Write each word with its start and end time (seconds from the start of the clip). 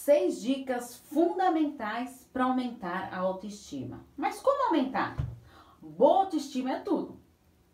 seis 0.00 0.40
dicas 0.40 0.96
fundamentais 0.96 2.26
para 2.32 2.44
aumentar 2.44 3.12
a 3.12 3.18
autoestima. 3.18 4.02
Mas 4.16 4.40
como 4.40 4.68
aumentar? 4.68 5.14
Boa 5.82 6.20
autoestima 6.20 6.72
é 6.72 6.80
tudo. 6.80 7.20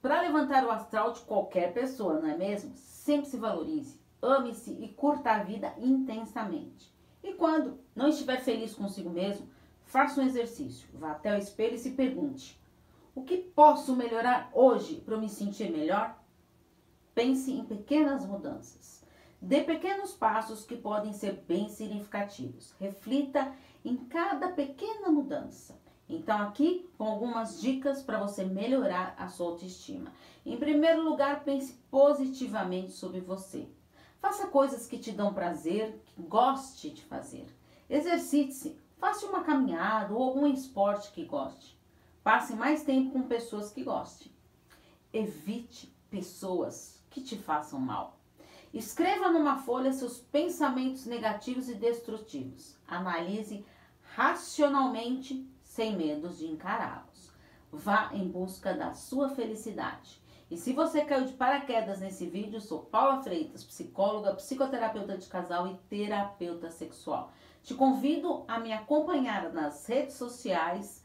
Para 0.02 0.22
levantar 0.22 0.64
o 0.64 0.70
astral 0.70 1.12
de 1.12 1.20
qualquer 1.20 1.72
pessoa, 1.72 2.18
não 2.18 2.28
é 2.28 2.36
mesmo? 2.36 2.72
Sempre 2.74 3.30
se 3.30 3.36
valorize, 3.36 4.00
ame-se 4.20 4.72
e 4.72 4.88
curta 4.88 5.30
a 5.30 5.44
vida 5.44 5.72
intensamente. 5.78 6.92
E 7.22 7.32
quando 7.34 7.78
não 7.94 8.08
estiver 8.08 8.40
feliz 8.40 8.74
consigo 8.74 9.08
mesmo, 9.08 9.48
faça 9.84 10.20
um 10.20 10.24
exercício. 10.24 10.88
Vá 10.94 11.12
até 11.12 11.32
o 11.32 11.38
espelho 11.38 11.76
e 11.76 11.78
se 11.78 11.92
pergunte: 11.92 12.60
o 13.14 13.22
que 13.22 13.36
posso 13.36 13.94
melhorar 13.94 14.50
hoje 14.52 14.96
para 14.96 15.16
me 15.16 15.28
sentir 15.28 15.70
melhor? 15.70 16.20
Pense 17.14 17.52
em 17.52 17.64
pequenas 17.64 18.26
mudanças. 18.26 19.05
Dê 19.40 19.62
pequenos 19.62 20.12
passos 20.12 20.64
que 20.64 20.76
podem 20.76 21.12
ser 21.12 21.44
bem 21.46 21.68
significativos. 21.68 22.74
Reflita 22.80 23.52
em 23.84 23.96
cada 23.96 24.48
pequena 24.48 25.10
mudança. 25.10 25.78
Então, 26.08 26.40
aqui 26.42 26.88
com 26.96 27.04
algumas 27.04 27.60
dicas 27.60 28.02
para 28.02 28.18
você 28.18 28.44
melhorar 28.44 29.14
a 29.18 29.28
sua 29.28 29.48
autoestima. 29.48 30.12
Em 30.44 30.56
primeiro 30.56 31.02
lugar, 31.02 31.44
pense 31.44 31.72
positivamente 31.90 32.92
sobre 32.92 33.20
você. 33.20 33.68
Faça 34.20 34.46
coisas 34.46 34.86
que 34.86 34.98
te 34.98 35.12
dão 35.12 35.34
prazer, 35.34 36.00
que 36.06 36.22
goste 36.22 36.90
de 36.90 37.02
fazer. 37.02 37.46
Exercite-se, 37.90 38.78
faça 38.98 39.26
uma 39.26 39.44
caminhada 39.44 40.14
ou 40.14 40.22
algum 40.22 40.46
esporte 40.46 41.12
que 41.12 41.24
goste. 41.24 41.78
Passe 42.22 42.54
mais 42.54 42.82
tempo 42.82 43.12
com 43.12 43.22
pessoas 43.22 43.70
que 43.70 43.84
goste. 43.84 44.34
Evite 45.12 45.94
pessoas 46.10 47.04
que 47.10 47.20
te 47.20 47.36
façam 47.36 47.78
mal. 47.78 48.18
Escreva 48.76 49.30
numa 49.30 49.56
folha 49.56 49.90
seus 49.90 50.18
pensamentos 50.18 51.06
negativos 51.06 51.66
e 51.70 51.74
destrutivos. 51.74 52.76
Analise 52.86 53.64
racionalmente, 54.14 55.50
sem 55.62 55.96
medos 55.96 56.36
de 56.36 56.46
encará-los. 56.46 57.32
Vá 57.72 58.10
em 58.12 58.28
busca 58.28 58.74
da 58.74 58.92
sua 58.92 59.30
felicidade. 59.30 60.20
E 60.50 60.58
se 60.58 60.74
você 60.74 61.06
caiu 61.06 61.24
de 61.24 61.32
paraquedas 61.32 62.00
nesse 62.00 62.26
vídeo, 62.26 62.60
sou 62.60 62.80
Paula 62.80 63.22
Freitas, 63.22 63.64
psicóloga, 63.64 64.34
psicoterapeuta 64.34 65.16
de 65.16 65.26
casal 65.26 65.68
e 65.68 65.78
terapeuta 65.88 66.70
sexual. 66.70 67.32
Te 67.62 67.72
convido 67.72 68.44
a 68.46 68.60
me 68.60 68.74
acompanhar 68.74 69.54
nas 69.54 69.86
redes 69.86 70.16
sociais 70.16 71.02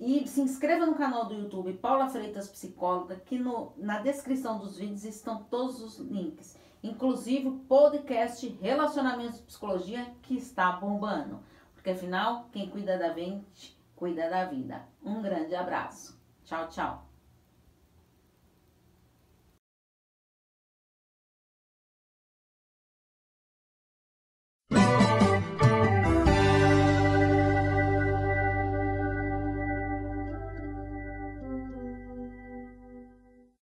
e 0.00 0.26
se 0.26 0.40
inscreva 0.40 0.86
no 0.86 0.96
canal 0.96 1.26
do 1.26 1.34
YouTube 1.34 1.74
Paula 1.74 2.08
Freitas 2.08 2.48
Psicóloga, 2.48 3.16
que 3.16 3.38
no, 3.38 3.72
na 3.76 4.00
descrição 4.00 4.58
dos 4.58 4.78
vídeos 4.78 5.04
estão 5.04 5.44
todos 5.44 5.80
os 5.80 5.98
links 5.98 6.58
inclusive 6.82 7.48
o 7.48 7.58
podcast 7.60 8.48
Relacionamentos 8.60 9.40
e 9.40 9.42
Psicologia 9.42 10.06
que 10.22 10.36
está 10.36 10.72
bombando. 10.72 11.40
Porque 11.74 11.90
afinal, 11.90 12.48
quem 12.52 12.68
cuida 12.68 12.98
da 12.98 13.14
mente, 13.14 13.76
cuida 13.96 14.28
da 14.28 14.44
vida. 14.44 14.82
Um 15.02 15.22
grande 15.22 15.54
abraço. 15.54 16.18
Tchau, 16.44 16.68
tchau. 16.68 17.09